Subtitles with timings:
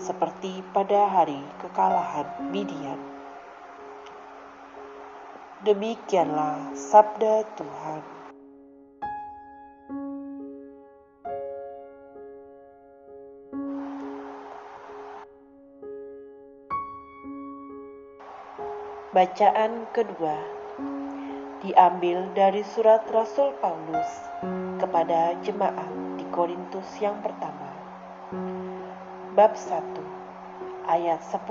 [0.00, 2.96] seperti pada hari kekalahan Midian.
[5.60, 8.19] Demikianlah sabda Tuhan.
[19.10, 20.38] Bacaan kedua
[21.66, 24.06] diambil dari surat Rasul Paulus
[24.78, 27.74] kepada jemaat di Korintus yang pertama.
[29.34, 29.82] Bab 1
[30.86, 31.42] ayat 10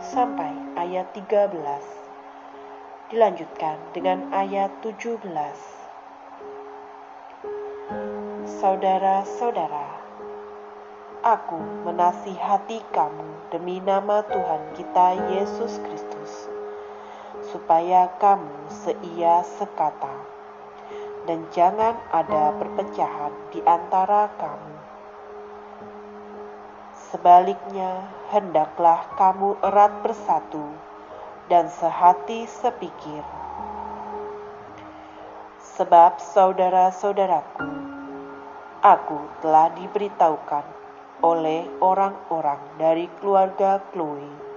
[0.00, 1.52] sampai ayat 13.
[3.12, 5.20] Dilanjutkan dengan ayat 17.
[8.56, 10.00] Saudara-saudara,
[11.20, 16.11] aku menasihati kamu demi nama Tuhan kita Yesus Kristus
[17.52, 20.16] supaya kamu seia sekata,
[21.28, 24.74] dan jangan ada perpecahan di antara kamu.
[27.12, 30.64] Sebaliknya, hendaklah kamu erat bersatu
[31.52, 33.20] dan sehati sepikir.
[35.76, 37.68] Sebab saudara-saudaraku,
[38.80, 40.64] aku telah diberitahukan
[41.20, 44.51] oleh orang-orang dari keluarga Chloe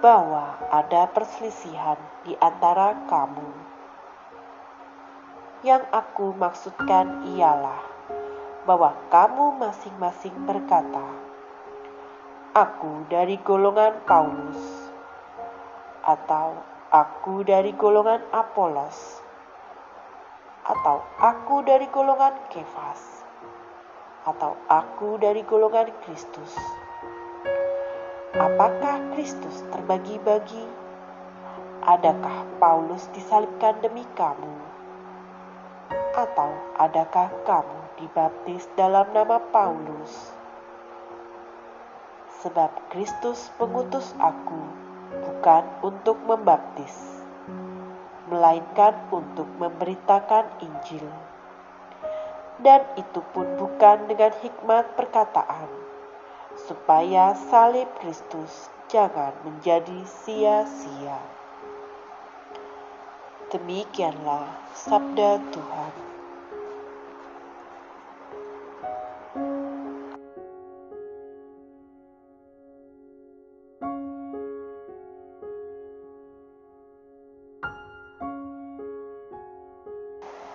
[0.00, 3.52] bahwa ada perselisihan di antara kamu.
[5.60, 7.84] Yang aku maksudkan ialah
[8.64, 11.04] bahwa kamu masing-masing berkata,
[12.56, 14.88] "Aku dari golongan Paulus,"
[16.00, 16.56] atau
[16.88, 19.20] "Aku dari golongan Apolos,"
[20.64, 23.28] atau "Aku dari golongan Kefas,"
[24.24, 26.79] atau "Aku dari golongan Kristus."
[28.40, 30.64] Apakah Kristus terbagi-bagi?
[31.84, 34.56] Adakah Paulus disalibkan demi kamu?
[36.16, 36.48] Atau
[36.80, 40.32] adakah kamu dibaptis dalam nama Paulus?
[42.40, 44.64] Sebab Kristus mengutus aku
[45.20, 46.96] bukan untuk membaptis,
[48.32, 51.04] melainkan untuk memberitakan Injil.
[52.56, 55.89] Dan itu pun bukan dengan hikmat perkataan,
[56.68, 61.20] supaya salib Kristus jangan menjadi sia-sia.
[63.54, 65.94] Demikianlah sabda Tuhan.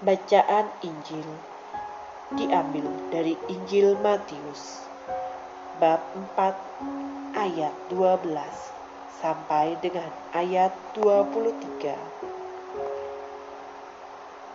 [0.06, 1.26] Bacaan Injil
[2.38, 4.86] diambil dari Injil Matius
[5.76, 6.00] bab
[6.40, 8.32] 4 ayat 12
[9.20, 11.92] sampai dengan ayat 23.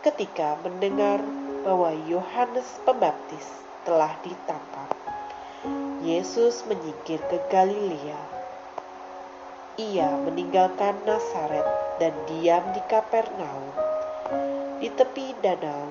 [0.01, 1.21] Ketika mendengar
[1.61, 3.45] bahwa Yohanes Pembaptis
[3.85, 4.97] telah ditangkap,
[6.01, 8.41] Yesus menyingkir ke Galilea.
[9.77, 11.69] Ia meninggalkan Nazaret
[12.01, 13.77] dan diam di Kapernaum,
[14.81, 15.85] di tepi danau,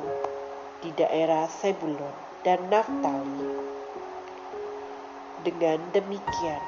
[0.82, 3.60] di daerah Sebulon dan Naftali
[5.44, 6.64] dengan demikian,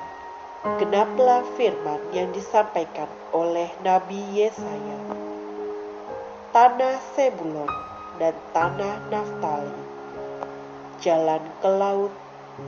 [0.78, 5.00] genaplah firman yang disampaikan oleh Nabi Yesaya.
[6.52, 7.72] Tanah Sebulon
[8.20, 9.82] dan tanah Naftali,
[11.00, 12.14] jalan ke laut,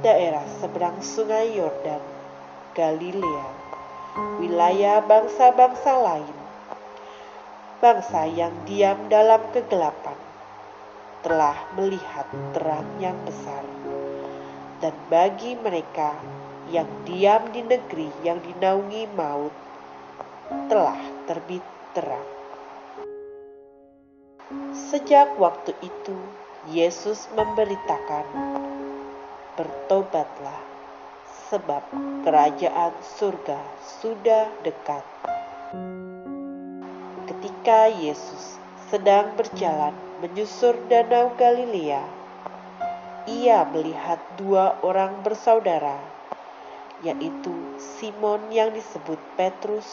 [0.01, 2.01] daerah seberang sungai Yordan,
[2.73, 3.47] Galilea,
[4.39, 6.37] wilayah bangsa-bangsa lain,
[7.83, 10.17] bangsa yang diam dalam kegelapan,
[11.21, 13.82] telah melihat terang yang besar.
[14.83, 16.11] Dan bagi mereka
[16.67, 19.55] yang diam di negeri yang dinaungi maut
[20.67, 21.63] telah terbit
[21.95, 22.27] terang.
[24.75, 26.19] Sejak waktu itu,
[26.67, 28.27] Yesus memberitakan,
[29.55, 30.59] "Bertobatlah,
[31.47, 31.87] sebab
[32.27, 33.63] kerajaan surga
[34.03, 35.07] sudah dekat."
[37.23, 38.59] Ketika Yesus
[38.91, 42.22] sedang berjalan menyusur Danau Galilea,
[43.29, 46.23] ia melihat dua orang bersaudara
[47.03, 49.91] yaitu Simon yang disebut Petrus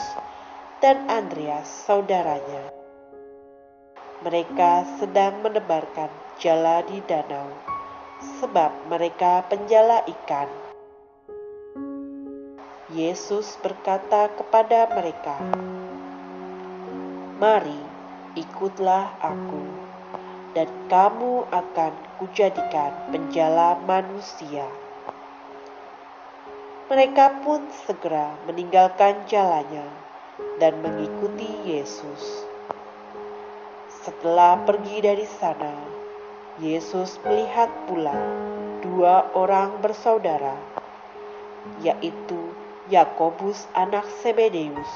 [0.79, 2.71] dan Andreas saudaranya.
[4.23, 7.51] Mereka sedang menebarkan jala di danau
[8.39, 10.49] sebab mereka penjala ikan.
[12.91, 15.39] Yesus berkata kepada mereka,
[17.39, 17.81] "Mari,
[18.35, 19.90] ikutlah Aku,
[20.57, 24.67] dan kamu akan kujadikan penjala manusia."
[26.91, 29.87] Mereka pun segera meninggalkan jalannya
[30.59, 32.43] dan mengikuti Yesus.
[34.03, 35.71] Setelah pergi dari sana,
[36.59, 38.17] Yesus melihat pula
[38.83, 40.59] dua orang bersaudara,
[41.79, 42.51] yaitu
[42.91, 44.89] Yakobus anak Sebedeus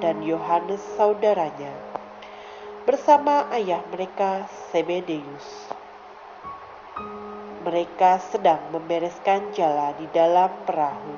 [0.00, 1.76] dan Yohanes saudaranya,
[2.86, 5.78] bersama ayah mereka Sebedeus
[7.68, 11.12] mereka sedang membereskan jala di dalam perahu.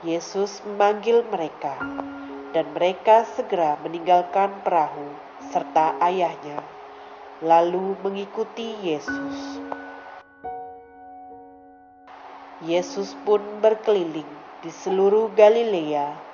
[0.00, 1.76] Yesus memanggil mereka,
[2.56, 5.12] dan mereka segera meninggalkan perahu
[5.52, 6.64] serta ayahnya,
[7.44, 9.60] lalu mengikuti Yesus.
[12.64, 14.28] Yesus pun berkeliling
[14.64, 16.25] di seluruh Galilea.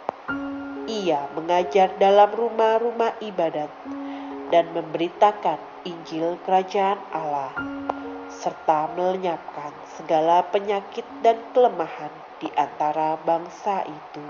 [1.02, 3.74] Ia mengajar dalam rumah-rumah ibadat
[4.54, 7.50] dan memberitakan Injil Kerajaan Allah
[8.30, 14.24] serta melenyapkan segala penyakit dan kelemahan di antara bangsa itu.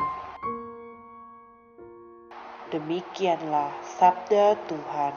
[2.73, 5.15] Demikianlah sabda Tuhan.